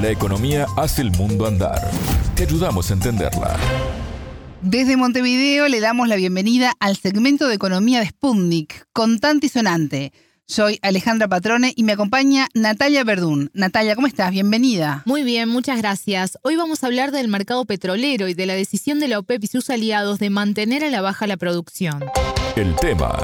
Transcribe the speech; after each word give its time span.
La 0.00 0.10
economía 0.10 0.66
hace 0.76 1.02
el 1.02 1.10
mundo 1.10 1.44
andar. 1.44 1.90
Te 2.36 2.44
ayudamos 2.44 2.88
a 2.88 2.94
entenderla. 2.94 3.56
Desde 4.62 4.96
Montevideo 4.96 5.66
le 5.66 5.80
damos 5.80 6.06
la 6.06 6.14
bienvenida 6.14 6.72
al 6.78 6.96
segmento 6.96 7.48
de 7.48 7.56
economía 7.56 7.98
de 7.98 8.06
Sputnik, 8.06 8.86
contante 8.92 9.46
y 9.46 9.48
sonante. 9.48 10.12
Soy 10.46 10.78
Alejandra 10.82 11.26
Patrone 11.26 11.72
y 11.74 11.82
me 11.82 11.92
acompaña 11.92 12.46
Natalia 12.54 13.02
Verdún. 13.02 13.50
Natalia, 13.54 13.96
¿cómo 13.96 14.06
estás? 14.06 14.30
Bienvenida. 14.30 15.02
Muy 15.04 15.24
bien, 15.24 15.48
muchas 15.48 15.78
gracias. 15.78 16.38
Hoy 16.42 16.54
vamos 16.54 16.84
a 16.84 16.86
hablar 16.86 17.10
del 17.10 17.26
mercado 17.26 17.64
petrolero 17.64 18.28
y 18.28 18.34
de 18.34 18.46
la 18.46 18.54
decisión 18.54 19.00
de 19.00 19.08
la 19.08 19.18
OPEP 19.18 19.42
y 19.42 19.46
sus 19.48 19.68
aliados 19.68 20.20
de 20.20 20.30
mantener 20.30 20.84
a 20.84 20.90
la 20.90 21.00
baja 21.00 21.26
la 21.26 21.36
producción. 21.36 22.04
El 22.54 22.76
tema. 22.76 23.18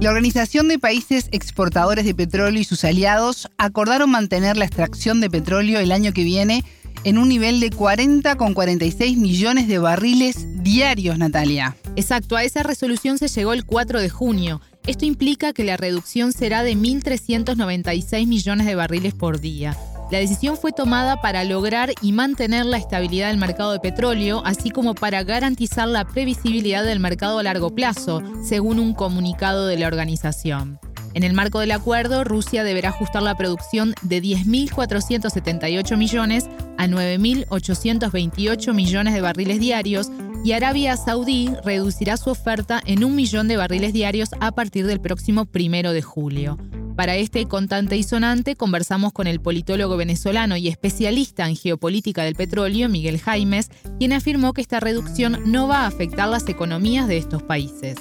La 0.00 0.08
Organización 0.08 0.66
de 0.68 0.78
Países 0.78 1.28
Exportadores 1.30 2.06
de 2.06 2.14
Petróleo 2.14 2.58
y 2.58 2.64
sus 2.64 2.84
aliados 2.84 3.50
acordaron 3.58 4.10
mantener 4.10 4.56
la 4.56 4.64
extracción 4.64 5.20
de 5.20 5.28
petróleo 5.28 5.78
el 5.78 5.92
año 5.92 6.14
que 6.14 6.24
viene 6.24 6.64
en 7.04 7.18
un 7.18 7.28
nivel 7.28 7.60
de 7.60 7.70
40,46 7.70 9.18
millones 9.18 9.68
de 9.68 9.78
barriles 9.78 10.62
diarios, 10.62 11.18
Natalia. 11.18 11.76
Exacto, 11.96 12.36
a 12.36 12.44
esa 12.44 12.62
resolución 12.62 13.18
se 13.18 13.28
llegó 13.28 13.52
el 13.52 13.66
4 13.66 14.00
de 14.00 14.08
junio. 14.08 14.62
Esto 14.86 15.04
implica 15.04 15.52
que 15.52 15.64
la 15.64 15.76
reducción 15.76 16.32
será 16.32 16.62
de 16.62 16.74
1.396 16.74 18.26
millones 18.26 18.66
de 18.66 18.74
barriles 18.76 19.12
por 19.12 19.38
día. 19.38 19.76
La 20.10 20.18
decisión 20.18 20.56
fue 20.56 20.72
tomada 20.72 21.20
para 21.20 21.44
lograr 21.44 21.92
y 22.02 22.10
mantener 22.10 22.66
la 22.66 22.78
estabilidad 22.78 23.28
del 23.28 23.36
mercado 23.36 23.72
de 23.72 23.78
petróleo, 23.78 24.42
así 24.44 24.70
como 24.70 24.94
para 24.96 25.22
garantizar 25.22 25.86
la 25.86 26.04
previsibilidad 26.04 26.84
del 26.84 26.98
mercado 26.98 27.38
a 27.38 27.44
largo 27.44 27.70
plazo, 27.70 28.20
según 28.42 28.80
un 28.80 28.92
comunicado 28.92 29.66
de 29.66 29.78
la 29.78 29.86
organización. 29.86 30.80
En 31.14 31.22
el 31.22 31.32
marco 31.32 31.60
del 31.60 31.70
acuerdo, 31.70 32.24
Rusia 32.24 32.64
deberá 32.64 32.88
ajustar 32.88 33.22
la 33.22 33.36
producción 33.36 33.94
de 34.02 34.20
10.478 34.20 35.96
millones 35.96 36.48
a 36.76 36.86
9.828 36.88 38.74
millones 38.74 39.14
de 39.14 39.20
barriles 39.20 39.60
diarios 39.60 40.10
y 40.44 40.52
Arabia 40.52 40.96
Saudí 40.96 41.50
reducirá 41.64 42.16
su 42.16 42.30
oferta 42.30 42.80
en 42.84 43.04
un 43.04 43.14
millón 43.14 43.46
de 43.46 43.56
barriles 43.56 43.92
diarios 43.92 44.30
a 44.40 44.52
partir 44.52 44.86
del 44.86 45.00
próximo 45.00 45.46
primero 45.46 45.92
de 45.92 46.02
julio. 46.02 46.58
Para 47.00 47.16
este 47.16 47.48
contante 47.48 47.96
y 47.96 48.02
sonante 48.02 48.56
conversamos 48.56 49.14
con 49.14 49.26
el 49.26 49.40
politólogo 49.40 49.96
venezolano 49.96 50.58
y 50.58 50.68
especialista 50.68 51.48
en 51.48 51.56
geopolítica 51.56 52.24
del 52.24 52.34
petróleo, 52.34 52.90
Miguel 52.90 53.18
Jaimes, 53.18 53.70
quien 53.98 54.12
afirmó 54.12 54.52
que 54.52 54.60
esta 54.60 54.80
reducción 54.80 55.38
no 55.46 55.66
va 55.66 55.84
a 55.84 55.86
afectar 55.86 56.28
las 56.28 56.46
economías 56.46 57.08
de 57.08 57.16
estos 57.16 57.42
países 57.42 57.96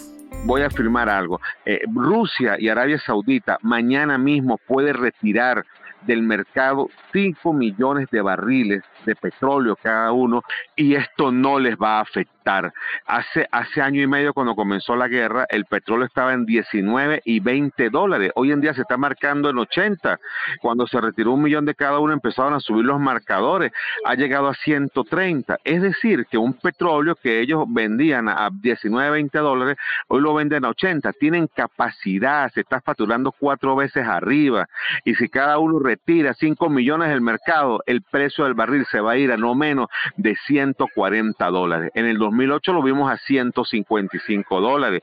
voy 0.45 0.61
a 0.61 0.67
afirmar 0.67 1.09
algo. 1.09 1.42
Eh, 1.66 1.81
Rusia 1.94 2.55
y 2.58 2.70
Arabia 2.70 2.97
Saudita 3.05 3.58
mañana 3.61 4.17
mismo 4.17 4.58
puede 4.67 4.94
retirar 4.94 5.66
del 6.08 6.22
mercado 6.22 6.89
5 7.11 7.53
millones 7.53 8.08
de 8.09 8.22
barriles 8.22 8.83
de 9.05 9.16
petróleo 9.16 9.75
cada 9.81 10.11
uno 10.11 10.44
y 10.75 10.95
esto 10.95 11.31
no 11.31 11.59
les 11.59 11.75
va 11.78 11.97
a 11.97 12.02
afectar. 12.02 12.73
Hace, 13.05 13.47
hace 13.52 13.81
año 13.81 14.02
y 14.02 14.08
medio 14.08 14.33
cuando 14.33 14.55
comenzó 14.55 14.95
la 14.95 15.08
guerra 15.08 15.45
el 15.50 15.66
petróleo 15.66 16.05
estaba 16.05 16.33
en 16.33 16.45
19 16.45 17.22
y 17.25 17.39
20 17.39 17.89
dólares. 17.89 18.31
Hoy 18.36 18.52
en 18.52 18.61
día 18.61 18.73
se 18.73 18.81
está 18.81 18.97
marcando 18.97 19.50
en 19.50 19.58
80. 19.58 20.20
Cuando 20.61 20.88
se 20.88 21.00
retiró 21.00 21.33
un 21.33 21.44
millón 21.44 21.66
de 21.66 21.75
cada 21.75 22.00
uno 22.00 22.14
empezaron 22.14 22.53
a 22.53 22.59
subir 22.59 22.86
los 22.86 23.00
marcadores. 23.00 23.72
Ha 24.05 24.16
llegado 24.16 24.47
a 24.47 24.53
130. 24.53 25.59
Es 25.64 25.81
decir, 25.81 26.25
que 26.30 26.38
un 26.38 26.53
petróleo 26.53 27.16
que 27.16 27.39
ellos 27.39 27.66
vendían 27.67 28.30
a 28.30 28.50
19, 28.52 29.11
20 29.11 29.38
dólares, 29.39 29.77
hoy 30.08 30.22
lo 30.22 30.33
venden 30.33 30.66
a 30.66 30.70
80. 30.70 31.14
Tienen 31.14 31.47
capacidad, 31.47 32.52
se 32.52 32.61
está 32.61 32.81
facturando 32.81 33.31
cuatro 33.31 33.75
veces 33.75 34.05
arriba. 34.05 34.67
Y 35.05 35.16
si 35.16 35.30
cada 35.30 35.59
uno 35.59 35.80
retira 35.80 36.33
5 36.33 36.70
millones 36.70 37.09
del 37.09 37.22
mercado, 37.22 37.81
el 37.86 38.02
precio 38.02 38.45
del 38.45 38.53
barril 38.53 38.86
se 38.92 39.00
va 39.00 39.14
a 39.14 39.18
ir 39.18 39.32
a 39.32 39.38
no 39.38 39.55
menos 39.55 39.88
de 40.17 40.36
140 40.48 41.45
dólares. 41.48 41.92
En 41.94 42.05
el 42.05 42.17
2008 42.17 42.73
lo 42.73 42.82
vimos 42.82 43.11
a 43.11 43.17
155 43.17 44.61
dólares. 44.61 45.02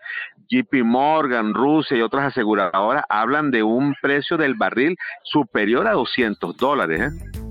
JP 0.48 0.84
Morgan, 0.84 1.54
Rusia 1.54 1.96
y 1.96 2.02
otras 2.02 2.26
aseguradoras 2.26 3.04
hablan 3.08 3.50
de 3.50 3.62
un 3.62 3.94
precio 4.00 4.36
del 4.36 4.54
barril 4.54 4.96
superior 5.22 5.86
a 5.86 5.92
200 5.92 6.56
dólares. 6.56 7.00
¿eh? 7.00 7.45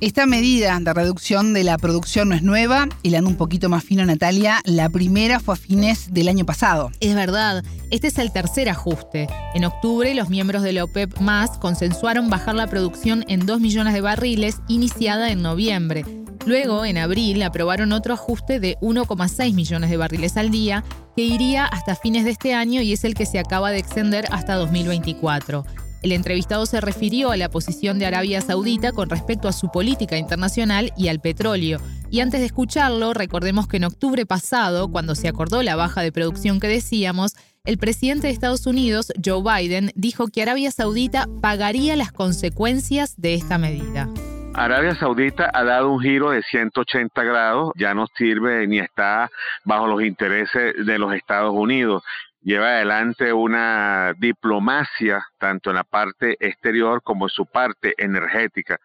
Esta 0.00 0.26
medida 0.26 0.78
de 0.78 0.94
reducción 0.94 1.52
de 1.52 1.64
la 1.64 1.76
producción 1.76 2.28
no 2.28 2.36
es 2.36 2.42
nueva, 2.44 2.88
y 3.02 3.12
ando 3.16 3.28
un 3.28 3.36
poquito 3.36 3.68
más 3.68 3.82
fino 3.82 4.06
Natalia, 4.06 4.60
la 4.64 4.88
primera 4.88 5.40
fue 5.40 5.54
a 5.54 5.56
fines 5.56 6.14
del 6.14 6.28
año 6.28 6.46
pasado. 6.46 6.92
Es 7.00 7.16
verdad, 7.16 7.64
este 7.90 8.06
es 8.06 8.18
el 8.18 8.30
tercer 8.30 8.68
ajuste. 8.68 9.26
En 9.56 9.64
octubre, 9.64 10.14
los 10.14 10.28
miembros 10.28 10.62
de 10.62 10.72
la 10.72 10.84
OPEP 10.84 11.18
más 11.18 11.58
consensuaron 11.58 12.30
bajar 12.30 12.54
la 12.54 12.68
producción 12.68 13.24
en 13.26 13.44
2 13.44 13.60
millones 13.60 13.92
de 13.92 14.00
barriles, 14.00 14.58
iniciada 14.68 15.32
en 15.32 15.42
noviembre. 15.42 16.04
Luego, 16.46 16.84
en 16.84 16.96
abril, 16.96 17.42
aprobaron 17.42 17.90
otro 17.90 18.14
ajuste 18.14 18.60
de 18.60 18.76
1,6 18.80 19.52
millones 19.52 19.90
de 19.90 19.96
barriles 19.96 20.36
al 20.36 20.50
día, 20.50 20.84
que 21.16 21.24
iría 21.24 21.66
hasta 21.66 21.96
fines 21.96 22.24
de 22.24 22.30
este 22.30 22.54
año 22.54 22.82
y 22.82 22.92
es 22.92 23.02
el 23.02 23.14
que 23.14 23.26
se 23.26 23.40
acaba 23.40 23.72
de 23.72 23.78
extender 23.78 24.26
hasta 24.30 24.54
2024. 24.54 25.64
El 26.02 26.12
entrevistado 26.12 26.64
se 26.66 26.80
refirió 26.80 27.30
a 27.30 27.36
la 27.36 27.48
posición 27.48 27.98
de 27.98 28.06
Arabia 28.06 28.40
Saudita 28.40 28.92
con 28.92 29.10
respecto 29.10 29.48
a 29.48 29.52
su 29.52 29.70
política 29.70 30.16
internacional 30.16 30.92
y 30.96 31.08
al 31.08 31.20
petróleo. 31.20 31.80
Y 32.10 32.20
antes 32.20 32.40
de 32.40 32.46
escucharlo, 32.46 33.14
recordemos 33.14 33.66
que 33.66 33.78
en 33.78 33.84
octubre 33.84 34.24
pasado, 34.24 34.90
cuando 34.90 35.14
se 35.14 35.28
acordó 35.28 35.62
la 35.62 35.76
baja 35.76 36.02
de 36.02 36.12
producción 36.12 36.60
que 36.60 36.68
decíamos, 36.68 37.34
el 37.64 37.78
presidente 37.78 38.28
de 38.28 38.32
Estados 38.32 38.66
Unidos, 38.66 39.12
Joe 39.22 39.42
Biden, 39.42 39.90
dijo 39.94 40.28
que 40.28 40.42
Arabia 40.42 40.70
Saudita 40.70 41.26
pagaría 41.42 41.96
las 41.96 42.12
consecuencias 42.12 43.20
de 43.20 43.34
esta 43.34 43.58
medida. 43.58 44.08
Arabia 44.54 44.94
Saudita 44.96 45.50
ha 45.52 45.64
dado 45.64 45.90
un 45.90 46.00
giro 46.00 46.30
de 46.30 46.42
180 46.42 47.22
grados, 47.22 47.70
ya 47.76 47.94
no 47.94 48.06
sirve 48.16 48.66
ni 48.66 48.78
está 48.78 49.30
bajo 49.64 49.86
los 49.86 50.02
intereses 50.02 50.74
de 50.84 50.98
los 50.98 51.12
Estados 51.12 51.52
Unidos 51.54 52.02
lleva 52.42 52.68
adelante 52.68 53.32
una 53.32 54.14
diplomacia 54.18 55.24
tanto 55.38 55.70
en 55.70 55.76
la 55.76 55.84
parte 55.84 56.36
exterior 56.40 57.02
como 57.02 57.26
en 57.26 57.30
su 57.30 57.46
parte 57.46 57.94
energética. 57.98 58.78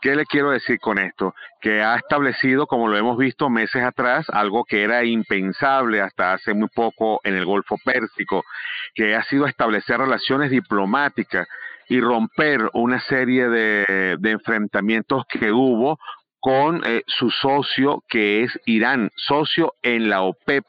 ¿Qué 0.00 0.14
le 0.14 0.24
quiero 0.26 0.50
decir 0.50 0.78
con 0.78 0.98
esto? 0.98 1.34
Que 1.60 1.82
ha 1.82 1.96
establecido, 1.96 2.66
como 2.66 2.88
lo 2.88 2.96
hemos 2.96 3.16
visto 3.16 3.50
meses 3.50 3.82
atrás, 3.82 4.26
algo 4.30 4.64
que 4.64 4.82
era 4.82 5.04
impensable 5.04 6.00
hasta 6.00 6.34
hace 6.34 6.54
muy 6.54 6.68
poco 6.68 7.20
en 7.24 7.34
el 7.34 7.44
Golfo 7.44 7.76
Pérsico, 7.84 8.44
que 8.94 9.14
ha 9.14 9.22
sido 9.24 9.46
establecer 9.46 9.98
relaciones 9.98 10.50
diplomáticas 10.50 11.48
y 11.88 12.00
romper 12.00 12.68
una 12.74 13.00
serie 13.00 13.48
de, 13.48 14.16
de 14.18 14.30
enfrentamientos 14.30 15.24
que 15.26 15.50
hubo 15.50 15.98
con 16.40 16.82
eh, 16.84 17.02
su 17.06 17.30
socio 17.30 18.04
que 18.08 18.44
es 18.44 18.60
Irán, 18.64 19.10
socio 19.16 19.74
en 19.82 20.08
la 20.08 20.22
OPEP, 20.22 20.64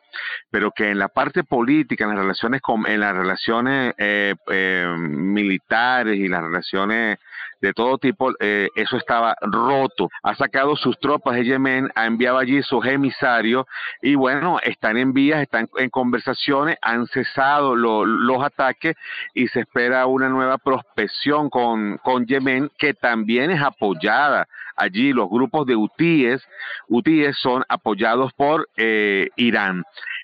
pero 0.50 0.72
que 0.72 0.90
en 0.90 1.00
la 1.00 1.10
parte 1.10 1.44
política, 1.44 2.06
en 2.06 2.12
las 2.12 2.20
relaciones 2.20 2.62
con, 2.62 2.88
en 2.88 3.00
las 3.00 3.16
relaciones 3.16 3.94
eh, 3.98 4.36
eh, 4.50 4.96
militares 4.98 6.18
y 6.18 6.28
las 6.28 6.42
relaciones 6.42 7.20
de 7.62 7.74
todo 7.74 7.98
tipo, 7.98 8.32
eso 8.40 8.98
estaba 8.98 9.36
roto. 9.42 10.10
Ha 10.24 10.36
sacado 10.36 10.76
sus 10.76 10.98
tropas 11.00 11.36
de 11.36 11.46
Yemen, 11.46 11.90
ha 11.96 12.06
enviado 12.06 12.38
allí 12.38 12.62
sus 12.64 12.86
emisarios 12.86 13.66
y 14.02 14.16
bueno, 14.16 14.60
están 14.64 14.98
en 14.98 15.14
vías, 15.14 15.42
están 15.42 15.68
en 15.78 15.90
conversaciones, 15.90 16.78
han 16.82 17.08
cesado 17.08 17.76
los 17.76 18.44
ataques 18.44 18.96
y 19.34 19.48
se 19.48 19.62
espera 19.62 20.06
una 20.06 20.30
nueva 20.30 20.58
prospección 20.58 21.50
con, 21.50 21.98
con 21.98 22.26
Yemen 22.26 22.72
que 22.78 22.94
también 22.94 23.52
es 23.52 23.62
apoyada 23.62 24.48
allí 24.80 25.14
los 25.14 25.30
grupos 25.30 25.68
de 25.68 25.76
UTIES, 25.76 26.42
UTIES 26.88 27.38
son 27.38 27.64
apoyados 27.68 28.34
por 28.34 28.70
eh, 28.78 29.30
Irán. 29.36 29.84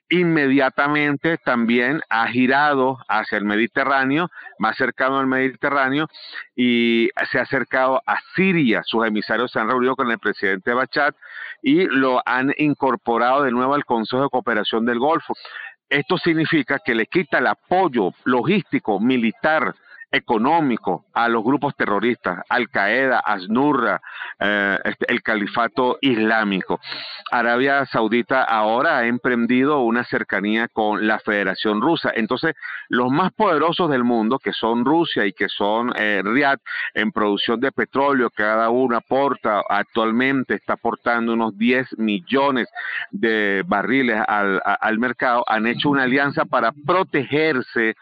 Inmediatamente 0.09 1.39
también 1.39 2.01
ha 2.09 2.27
girado 2.27 2.99
hacia 3.07 3.39
el 3.39 3.45
Mediterráneo, 3.45 4.29
más 4.59 4.77
cercano 4.77 5.17
al 5.17 5.25
Mediterráneo, 5.25 6.07
y 6.55 7.09
se 7.31 7.39
ha 7.39 7.41
acercado 7.41 8.01
a 8.05 8.17
Siria. 8.35 8.83
Sus 8.85 9.05
emisarios 9.05 9.51
se 9.51 9.59
han 9.59 9.67
reunido 9.67 9.95
con 9.95 10.11
el 10.11 10.19
presidente 10.19 10.73
Bachat 10.73 11.15
y 11.63 11.85
lo 11.85 12.21
han 12.23 12.53
incorporado 12.57 13.43
de 13.43 13.51
nuevo 13.51 13.73
al 13.73 13.85
Consejo 13.85 14.21
de 14.21 14.29
Cooperación 14.29 14.85
del 14.85 14.99
Golfo. 14.99 15.33
Esto 15.89 16.17
significa 16.17 16.79
que 16.83 16.93
le 16.93 17.07
quita 17.07 17.39
el 17.39 17.47
apoyo 17.47 18.11
logístico, 18.25 18.99
militar, 18.99 19.73
económico 20.15 21.05
a 21.13 21.27
los 21.27 21.43
grupos 21.43 21.75
terroristas, 21.75 22.39
Al 22.49 22.69
Qaeda, 22.69 23.19
Asnurra, 23.19 24.01
eh, 24.39 24.79
este, 24.83 25.11
el 25.11 25.21
califato 25.21 25.97
islámico. 26.01 26.79
Arabia 27.31 27.85
Saudita 27.85 28.43
ahora 28.43 28.99
ha 28.99 29.07
emprendido 29.07 29.79
una 29.79 30.03
cercanía 30.03 30.67
con 30.67 31.07
la 31.07 31.19
Federación 31.19 31.81
Rusa. 31.81 32.11
Entonces, 32.15 32.55
los 32.89 33.11
más 33.11 33.33
poderosos 33.33 33.89
del 33.89 34.03
mundo, 34.03 34.39
que 34.39 34.53
son 34.53 34.85
Rusia 34.85 35.25
y 35.25 35.33
que 35.33 35.49
son 35.49 35.91
eh, 35.95 36.21
Riyadh, 36.23 36.59
en 36.93 37.11
producción 37.11 37.59
de 37.59 37.71
petróleo, 37.71 38.29
cada 38.29 38.69
uno 38.69 38.97
aporta, 38.97 39.61
actualmente 39.67 40.55
está 40.55 40.73
aportando 40.73 41.33
unos 41.33 41.57
10 41.57 41.97
millones 41.97 42.67
de 43.11 43.63
barriles 43.65 44.21
al, 44.27 44.61
al 44.63 44.99
mercado, 44.99 45.43
han 45.47 45.67
hecho 45.67 45.89
una 45.89 46.03
alianza 46.03 46.45
para 46.45 46.71
protegerse 46.71 47.95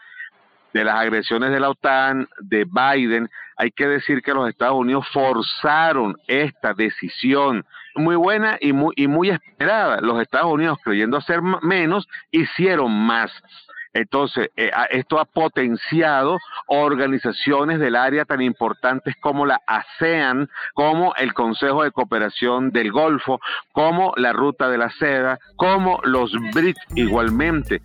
de 0.74 0.84
las 0.84 0.96
agresiones 0.96 1.50
de 1.50 1.60
la 1.60 1.70
OTAN, 1.70 2.28
de 2.40 2.66
Biden, 2.66 3.30
hay 3.56 3.70
que 3.70 3.86
decir 3.86 4.20
que 4.22 4.34
los 4.34 4.48
Estados 4.48 4.74
Unidos 4.74 5.06
forzaron 5.12 6.16
esta 6.26 6.74
decisión 6.74 7.64
muy 7.94 8.16
buena 8.16 8.58
y 8.60 8.72
muy, 8.72 8.92
y 8.96 9.06
muy 9.06 9.30
esperada. 9.30 10.00
Los 10.00 10.20
Estados 10.20 10.52
Unidos, 10.52 10.78
creyendo 10.82 11.16
hacer 11.16 11.40
menos, 11.62 12.08
hicieron 12.32 12.92
más. 12.92 13.30
Entonces, 13.92 14.50
eh, 14.56 14.72
esto 14.90 15.20
ha 15.20 15.24
potenciado 15.24 16.38
organizaciones 16.66 17.78
del 17.78 17.94
área 17.94 18.24
tan 18.24 18.40
importantes 18.40 19.14
como 19.20 19.46
la 19.46 19.60
ASEAN, 19.68 20.48
como 20.74 21.14
el 21.14 21.32
Consejo 21.32 21.84
de 21.84 21.92
Cooperación 21.92 22.70
del 22.70 22.90
Golfo, 22.90 23.38
como 23.70 24.12
la 24.16 24.32
Ruta 24.32 24.68
de 24.68 24.78
la 24.78 24.90
Seda, 24.90 25.38
como 25.54 26.00
los 26.02 26.32
BRICS 26.52 26.80
igualmente. 26.96 27.80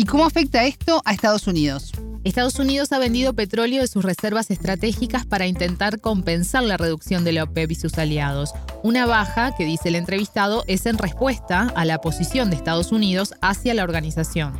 ¿Y 0.00 0.06
cómo 0.06 0.24
afecta 0.24 0.64
esto 0.64 1.02
a 1.04 1.12
Estados 1.12 1.46
Unidos? 1.46 1.92
Estados 2.24 2.58
Unidos 2.58 2.90
ha 2.92 2.98
vendido 2.98 3.34
petróleo 3.34 3.82
de 3.82 3.86
sus 3.86 4.02
reservas 4.02 4.50
estratégicas 4.50 5.26
para 5.26 5.46
intentar 5.46 6.00
compensar 6.00 6.62
la 6.62 6.78
reducción 6.78 7.22
de 7.22 7.32
la 7.32 7.42
OPEP 7.44 7.72
y 7.72 7.74
sus 7.74 7.98
aliados. 7.98 8.54
Una 8.82 9.04
baja, 9.04 9.54
que 9.54 9.66
dice 9.66 9.90
el 9.90 9.96
entrevistado, 9.96 10.64
es 10.68 10.86
en 10.86 10.96
respuesta 10.96 11.70
a 11.76 11.84
la 11.84 11.98
posición 11.98 12.48
de 12.48 12.56
Estados 12.56 12.92
Unidos 12.92 13.34
hacia 13.42 13.74
la 13.74 13.82
organización 13.82 14.54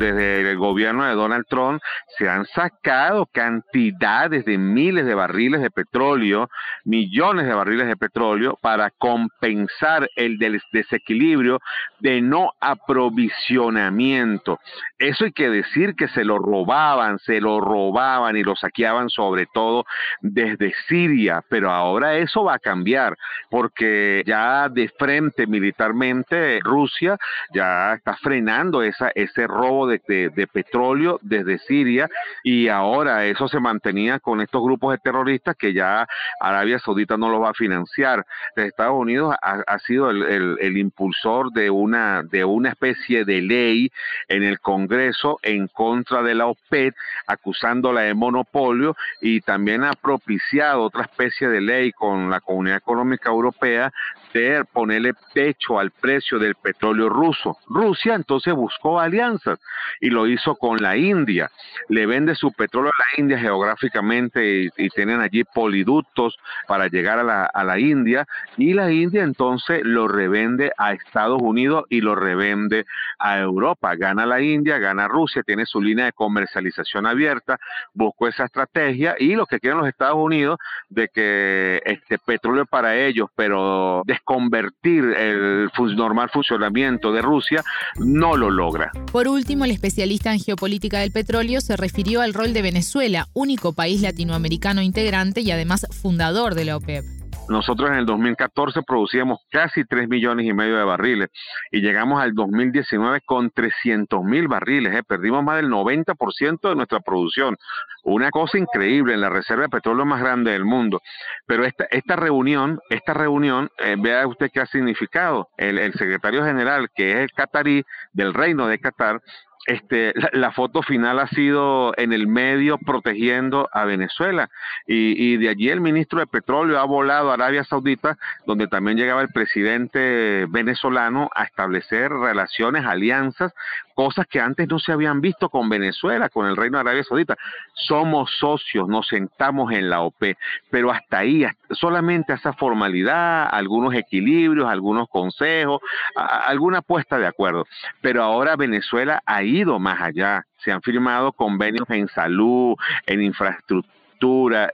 desde 0.00 0.50
el 0.50 0.56
gobierno 0.56 1.04
de 1.04 1.14
Donald 1.14 1.44
Trump 1.46 1.80
se 2.16 2.28
han 2.28 2.46
sacado 2.46 3.26
cantidades 3.26 4.46
de 4.46 4.56
miles 4.56 5.04
de 5.04 5.14
barriles 5.14 5.60
de 5.60 5.70
petróleo, 5.70 6.48
millones 6.84 7.46
de 7.46 7.52
barriles 7.52 7.86
de 7.86 7.96
petróleo 7.96 8.58
para 8.62 8.90
compensar 8.90 10.08
el 10.16 10.38
desequilibrio 10.72 11.60
de 11.98 12.22
no 12.22 12.52
aprovisionamiento. 12.60 14.58
Eso 14.98 15.24
hay 15.24 15.32
que 15.32 15.50
decir 15.50 15.94
que 15.94 16.08
se 16.08 16.24
lo 16.24 16.38
robaban, 16.38 17.18
se 17.18 17.38
lo 17.40 17.60
robaban 17.60 18.36
y 18.38 18.42
lo 18.42 18.56
saqueaban 18.56 19.10
sobre 19.10 19.46
todo 19.52 19.84
desde 20.22 20.72
Siria, 20.88 21.44
pero 21.50 21.70
ahora 21.70 22.16
eso 22.16 22.44
va 22.44 22.54
a 22.54 22.58
cambiar 22.58 23.16
porque 23.50 24.22
ya 24.26 24.70
de 24.70 24.88
frente 24.98 25.46
militarmente 25.46 26.58
Rusia 26.62 27.18
ya 27.52 27.94
está 27.94 28.16
frenando 28.16 28.82
esa, 28.82 29.10
ese 29.14 29.46
robo 29.46 29.88
de, 29.88 29.89
petróleo 29.98 31.18
desde 31.22 31.58
Siria 31.58 32.08
y 32.42 32.68
ahora 32.68 33.26
eso 33.26 33.48
se 33.48 33.60
mantenía 33.60 34.18
con 34.18 34.40
estos 34.40 34.62
grupos 34.62 34.92
de 34.92 34.98
terroristas 34.98 35.56
que 35.56 35.72
ya 35.72 36.06
Arabia 36.40 36.78
Saudita 36.78 37.16
no 37.16 37.28
lo 37.28 37.40
va 37.40 37.50
a 37.50 37.54
financiar. 37.54 38.24
Estados 38.56 38.94
Unidos 38.98 39.34
ha, 39.42 39.78
sido 39.80 40.10
el, 40.10 40.76
impulsor 40.76 41.52
de 41.52 41.70
una, 41.70 42.22
de 42.22 42.44
una 42.44 42.70
especie 42.70 43.24
de 43.24 43.42
ley 43.42 43.90
en 44.28 44.42
el 44.42 44.60
Congreso 44.60 45.38
en 45.42 45.68
contra 45.68 46.22
de 46.22 46.34
la 46.34 46.46
OPEP, 46.46 46.94
acusándola 47.26 48.02
de 48.02 48.14
monopolio 48.14 48.96
y 49.20 49.40
también 49.40 49.84
ha 49.84 49.92
propiciado 49.92 50.82
otra 50.82 51.02
especie 51.02 51.48
de 51.48 51.60
ley 51.60 51.92
con 51.92 52.30
la 52.30 52.40
Comunidad 52.40 52.78
Económica 52.78 53.30
Europea 53.30 53.92
de 54.32 54.64
ponerle 54.72 55.12
techo 55.34 55.78
al 55.78 55.90
precio 55.90 56.38
del 56.38 56.54
petróleo 56.54 57.08
ruso. 57.08 57.56
Rusia 57.66 58.14
entonces 58.14 58.54
buscó 58.54 59.00
alianzas 59.00 59.58
y 60.00 60.10
lo 60.10 60.26
hizo 60.26 60.54
con 60.56 60.78
la 60.78 60.96
India. 60.96 61.50
Le 61.88 62.06
vende 62.06 62.34
su 62.34 62.52
petróleo 62.52 62.90
a 62.90 62.98
la 62.98 63.22
India 63.22 63.38
geográficamente 63.38 64.70
y, 64.76 64.90
tienen 64.90 65.20
allí 65.20 65.44
poliductos 65.44 66.36
para 66.66 66.88
llegar 66.88 67.20
a 67.20 67.22
la, 67.22 67.44
a 67.44 67.64
la 67.64 67.78
India 67.78 68.26
y 68.56 68.74
la 68.74 68.90
India 68.90 69.22
entonces 69.22 69.80
lo 69.84 70.08
revende 70.08 70.72
a 70.76 70.92
Estados 70.92 71.40
Unidos 71.40 71.84
y 71.88 72.00
lo 72.00 72.14
revende 72.14 72.84
a 73.18 73.38
Europa. 73.38 73.94
Gana 73.94 74.26
la 74.26 74.40
India, 74.40 74.78
gana 74.78 75.08
Rusia, 75.08 75.42
tiene 75.42 75.64
su 75.64 75.80
línea 75.80 76.06
de 76.06 76.12
comercialización 76.12 77.06
abierta, 77.06 77.58
buscó 77.94 78.28
esa 78.28 78.44
estrategia 78.44 79.14
y 79.18 79.34
lo 79.34 79.46
que 79.46 79.60
quieren 79.60 79.78
los 79.78 79.88
Estados 79.88 80.16
Unidos 80.16 80.58
de 80.88 81.08
que 81.08 81.80
este 81.84 82.18
petróleo 82.18 82.66
para 82.66 82.96
ellos, 82.96 83.28
pero 83.36 84.02
desconvertir 84.20 85.04
el 85.16 85.70
normal 85.96 86.30
funcionamiento 86.32 87.12
de 87.12 87.22
Rusia, 87.22 87.64
no 87.98 88.36
lo 88.36 88.50
logra. 88.50 88.92
Por 89.12 89.28
último, 89.28 89.64
el 89.64 89.70
especialista 89.70 90.32
en 90.32 90.40
geopolítica 90.40 91.00
del 91.00 91.10
petróleo 91.10 91.60
se 91.60 91.76
refirió 91.76 92.20
al 92.20 92.34
rol 92.34 92.52
de 92.52 92.62
Venezuela, 92.62 93.28
único 93.32 93.72
país 93.72 94.00
latinoamericano 94.02 94.82
integrante 94.82 95.40
y 95.40 95.50
además 95.50 95.86
fundador 96.02 96.54
de 96.54 96.64
la 96.64 96.76
OPEP. 96.76 97.19
Nosotros 97.50 97.90
en 97.90 97.96
el 97.96 98.06
2014 98.06 98.82
producíamos 98.86 99.40
casi 99.50 99.84
3 99.84 100.08
millones 100.08 100.46
y 100.46 100.52
medio 100.52 100.76
de 100.76 100.84
barriles 100.84 101.30
y 101.72 101.80
llegamos 101.80 102.22
al 102.22 102.32
2019 102.32 103.22
con 103.26 103.50
300 103.50 104.22
mil 104.22 104.46
barriles. 104.46 104.94
¿eh? 104.94 105.02
Perdimos 105.02 105.42
más 105.42 105.56
del 105.56 105.68
90% 105.68 106.68
de 106.68 106.76
nuestra 106.76 107.00
producción. 107.00 107.56
Una 108.04 108.30
cosa 108.30 108.56
increíble 108.56 109.14
en 109.14 109.20
la 109.20 109.30
reserva 109.30 109.64
de 109.64 109.68
petróleo 109.68 110.06
más 110.06 110.20
grande 110.20 110.52
del 110.52 110.64
mundo. 110.64 111.02
Pero 111.44 111.64
esta, 111.64 111.86
esta 111.90 112.14
reunión, 112.14 112.78
esta 112.88 113.14
reunión, 113.14 113.68
eh, 113.78 113.96
vea 113.98 114.28
usted 114.28 114.48
qué 114.54 114.60
ha 114.60 114.66
significado. 114.66 115.48
El, 115.56 115.80
el 115.80 115.92
secretario 115.94 116.44
general, 116.44 116.88
que 116.94 117.10
es 117.10 117.16
el 117.16 117.32
catarí 117.32 117.82
del 118.12 118.32
reino 118.32 118.68
de 118.68 118.78
Qatar, 118.78 119.20
este, 119.66 120.14
la, 120.32 120.52
foto 120.52 120.82
final 120.82 121.18
ha 121.18 121.26
sido 121.28 121.92
en 121.98 122.14
el 122.14 122.26
medio 122.26 122.78
protegiendo 122.78 123.68
a 123.72 123.84
Venezuela 123.84 124.48
y, 124.86 125.36
de 125.36 125.50
allí 125.50 125.68
el 125.68 125.82
ministro 125.82 126.18
de 126.18 126.26
Petróleo 126.26 126.78
ha 126.78 126.84
volado 126.84 127.30
a 127.30 127.34
Arabia 127.34 127.62
Saudita, 127.64 128.16
donde 128.46 128.68
también 128.68 128.96
llegaba 128.96 129.20
el 129.20 129.28
presidente 129.28 130.46
venezolano 130.48 131.28
a 131.34 131.44
establecer 131.44 132.10
relaciones, 132.10 132.86
alianzas, 132.86 133.52
cosas 133.94 134.26
que 134.26 134.40
antes 134.40 134.66
no 134.66 134.78
se 134.78 134.92
habían 134.92 135.20
visto 135.20 135.50
con 135.50 135.68
Venezuela, 135.68 136.30
con 136.30 136.46
el 136.46 136.56
Reino 136.56 136.78
de 136.78 136.80
Arabia 136.80 137.04
Saudita. 137.04 137.36
Somos 137.74 138.30
socios, 138.38 138.88
nos 138.88 139.06
sentamos 139.08 139.72
en 139.72 139.90
la 139.90 140.00
OP, 140.00 140.36
pero 140.70 140.90
hasta 140.90 141.18
ahí, 141.18 141.44
solamente 141.70 142.32
esa 142.32 142.54
formalidad, 142.54 143.46
algunos 143.52 143.94
equilibrios, 143.94 144.70
algunos 144.70 145.06
consejos, 145.10 145.82
alguna 146.14 146.80
puesta 146.80 147.18
de 147.18 147.26
acuerdo. 147.26 147.66
Pero 148.00 148.22
ahora 148.22 148.56
Venezuela 148.56 149.22
ha 149.26 149.42
ido 149.50 149.78
más 149.78 150.00
allá. 150.00 150.44
Se 150.58 150.72
han 150.72 150.80
firmado 150.82 151.32
convenios 151.32 151.88
en 151.90 152.08
salud, 152.08 152.76
en 153.06 153.22
infraestructura 153.22 153.99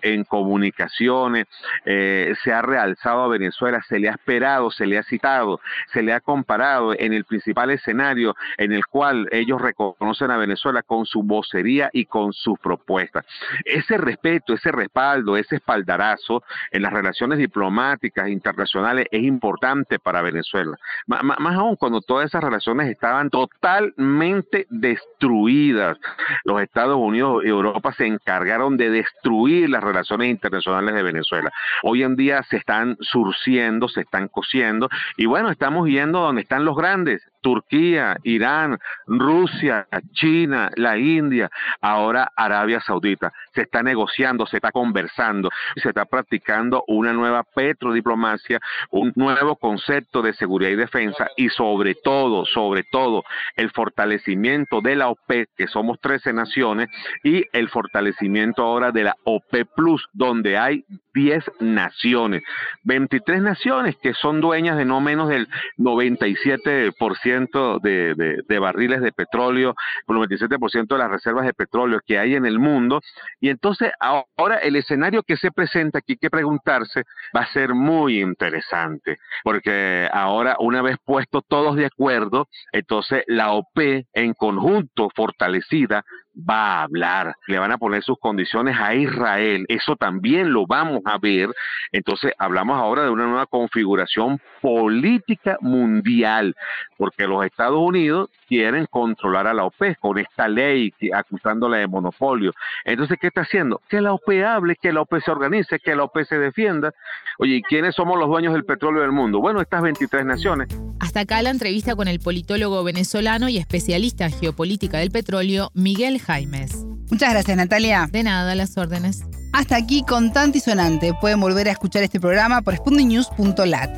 en 0.03 0.25
comunicaciones, 0.25 1.47
eh, 1.85 2.35
se 2.43 2.53
ha 2.53 2.63
realzado 2.63 3.23
a 3.23 3.29
Venezuela, 3.29 3.81
se 3.89 3.99
le 3.99 4.09
ha 4.09 4.13
esperado, 4.13 4.71
se 4.71 4.87
le 4.87 4.99
ha 4.99 5.03
citado, 5.05 5.61
se 5.93 6.03
le 6.03 6.13
ha 6.13 6.21
comparado 6.21 6.93
en 6.99 7.13
el 7.13 7.25
principal 7.25 7.71
escenario 7.71 8.35
en 8.59 8.73
el 8.73 8.87
cual 8.87 9.29
ellos 9.31 9.61
reconocen 9.61 10.31
a 10.31 10.37
Venezuela 10.37 10.83
con 10.83 11.07
su 11.07 11.23
vocería 11.23 11.91
y 11.93 12.07
con 12.07 12.33
sus 12.33 12.59
propuestas. 12.59 13.25
Ese 13.65 13.99
respeto, 13.99 14.55
ese 14.55 14.73
respaldo, 14.73 15.37
ese 15.37 15.57
espaldarazo 15.57 16.43
en 16.73 16.83
las 16.83 16.93
relaciones 16.93 17.39
diplomáticas 17.39 18.29
internacionales 18.29 19.07
es 19.11 19.23
importante 19.23 19.99
para 19.99 20.23
Venezuela. 20.23 20.77
más 21.07 21.57
aún 21.57 21.77
cuando 21.77 22.01
todas 22.01 22.27
esas 22.27 22.43
relaciones 22.43 22.91
estaban 22.91 23.31
totalmente 23.31 24.67
destruidas. 24.71 25.97
Los 26.45 26.61
Estados 26.63 26.97
Unidos 26.97 27.45
y 27.45 27.49
Europa 27.49 27.93
se 27.93 28.07
encargaron 28.07 28.77
de 28.77 28.91
destruir 28.91 29.36
las 29.69 29.83
relaciones 29.83 30.31
internacionales 30.31 30.95
de 30.95 31.03
Venezuela. 31.03 31.53
Hoy 31.83 32.03
en 32.03 32.17
día 32.17 32.43
se 32.45 32.57
están 32.57 32.97
surciendo, 33.01 33.89
se 33.89 34.01
están 34.01 34.29
cosiendo 34.29 34.89
y 35.17 35.27
bueno, 35.27 35.51
estamos 35.51 35.85
viendo 35.85 36.21
dónde 36.21 36.43
están 36.43 36.65
los 36.65 36.77
grandes, 36.77 37.23
Turquía, 37.41 38.17
Irán, 38.23 38.79
Rusia, 39.07 39.87
China, 40.13 40.71
la 40.77 40.99
India, 40.99 41.51
ahora 41.81 42.31
Arabia 42.37 42.81
Saudita. 42.81 43.33
Se 43.55 43.63
está 43.63 43.83
negociando, 43.83 44.47
se 44.47 44.57
está 44.57 44.71
conversando, 44.71 45.51
se 45.77 45.89
está 45.89 46.05
practicando 46.05 46.85
una 46.89 47.13
nueva 47.13 47.43
petrodiplomacia, 47.43 48.61
un 48.91 49.13
nuevo 49.15 49.57
concepto 49.57 50.23
de 50.23 50.33
seguridad 50.35 50.71
y 50.71 50.77
defensa 50.77 51.29
y 51.37 51.49
sobre 51.49 51.95
todo, 51.95 52.45
sobre 52.45 52.85
todo, 52.91 53.25
el 53.57 53.71
fortalecimiento 53.71 54.81
de 54.81 54.97
la 54.97 55.09
OPEC, 55.09 55.49
que 55.57 55.67
somos 55.67 56.01
13 56.01 56.33
naciones, 56.33 56.89
y 57.23 57.45
el 57.53 57.69
fortalecimiento 57.69 58.63
ahora 58.63 58.93
de 58.93 59.05
la 59.05 59.17
OPEC 59.25 59.69
Plus, 59.75 60.07
donde 60.13 60.59
hay 60.59 60.85
10 61.15 61.45
naciones, 61.61 62.43
23 62.85 63.41
naciones 63.41 63.97
que 63.97 64.13
son 64.15 64.41
dueñas 64.41 64.77
de 64.77 64.85
no 64.85 65.01
menos 65.01 65.29
del 65.29 65.49
97% 65.79 67.36
de, 67.83 68.15
de, 68.15 68.43
de 68.47 68.59
barriles 68.59 69.01
de 69.01 69.13
petróleo, 69.13 69.75
el 70.07 70.17
97% 70.17 70.87
de 70.87 70.99
las 70.99 71.11
reservas 71.11 71.47
de 71.47 71.55
petróleo 71.55 72.01
que 72.05 72.19
hay 72.19 72.35
en 72.35 72.47
el 72.47 72.59
mundo. 72.59 73.01
Y 73.41 73.51
entonces 73.51 73.91
ahora 74.01 74.57
el 74.59 74.77
escenario 74.77 75.23
que 75.23 75.37
se 75.37 75.51
presenta 75.51 75.99
aquí, 75.99 76.17
que 76.17 76.31
preguntarse, 76.31 77.05
va 77.37 77.43
a 77.43 77.53
ser 77.53 77.75
muy 77.75 78.21
interesante, 78.21 79.19
porque 79.43 80.09
ahora 80.13 80.57
una 80.59 80.83
vez 80.83 80.97
puestos 81.05 81.43
todos 81.49 81.77
de 81.77 81.87
acuerdo, 81.87 82.49
entonces 82.73 83.25
la 83.27 83.53
OP 83.53 83.79
en 84.13 84.35
conjunto 84.35 85.09
fortalecida 85.15 86.05
va 86.39 86.81
a 86.81 86.83
hablar, 86.83 87.37
le 87.47 87.59
van 87.59 87.73
a 87.73 87.79
poner 87.79 88.03
sus 88.03 88.19
condiciones 88.19 88.77
a 88.79 88.95
Israel, 88.95 89.65
eso 89.69 89.97
también 89.97 90.53
lo 90.53 90.67
vamos 90.67 91.01
a 91.05 91.19
ver. 91.19 91.49
Entonces 91.93 92.33
hablamos 92.39 92.79
ahora 92.79 93.05
de 93.05 93.11
una 93.11 93.27
nueva 93.27 93.47
configuración 93.47 94.41
política 94.61 95.57
mundial, 95.61 96.55
porque 96.99 97.27
los 97.27 97.45
Estados 97.45 97.79
Unidos 97.79 98.31
quieren 98.49 98.87
controlar 98.87 99.47
a 99.47 99.55
la 99.55 99.65
OPEC 99.65 99.99
con 99.99 100.19
esta 100.19 100.49
ley 100.49 100.93
acusándola 101.13 101.79
de 101.79 101.87
monopolio. 101.87 102.53
Entonces, 102.85 103.19
¿qué 103.21 103.29
está 103.29 103.43
haciendo? 103.43 103.81
Que 103.89 104.01
la 104.01 104.13
OPEC 104.13 104.45
hable, 104.45 104.77
que 104.77 104.93
la 104.93 105.03
OPEC 105.03 105.25
se 105.25 105.31
organice, 105.31 105.79
que 105.79 105.97
la 105.97 106.05
OPEC 106.05 106.27
se 106.27 106.39
defienda. 106.39 106.93
Oye, 107.39 107.57
¿y 107.57 107.63
quiénes 107.63 107.95
somos 107.95 108.19
los 108.19 108.29
dueños 108.29 108.53
del 108.53 108.65
petróleo 108.65 109.03
del 109.03 109.13
mundo? 109.13 109.41
Bueno, 109.41 109.61
estas 109.61 109.83
23 109.83 110.25
naciones. 110.25 110.69
Hasta 110.99 111.21
acá 111.21 111.43
la 111.43 111.51
entrevista 111.51 111.95
con 111.95 112.09
el 112.09 112.21
politólogo 112.21 112.83
venezolano 112.85 113.49
y 113.49 113.59
especialista 113.59 114.27
en 114.27 114.33
geopolítica 114.33 114.99
del 114.99 115.11
petróleo, 115.11 115.71
Miguel 115.75 116.21
Jaimes. 116.21 116.75
Muchas 117.11 117.31
gracias, 117.31 117.57
Natalia. 117.57 118.09
De 118.11 118.23
nada, 118.23 118.55
las 118.55 118.77
órdenes. 118.77 119.23
Hasta 119.53 119.77
aquí, 119.77 120.03
Contante 120.03 120.59
y 120.59 120.61
Sonante. 120.61 121.13
Pueden 121.21 121.41
volver 121.41 121.69
a 121.69 121.73
escuchar 121.73 122.03
este 122.03 122.21
programa 122.21 122.63
por 122.63 122.77
spundinews.lat. 122.77 123.91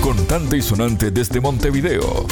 Contante 0.00 0.56
y 0.56 0.62
Sonante 0.62 1.10
desde 1.10 1.40
Montevideo. 1.40 2.26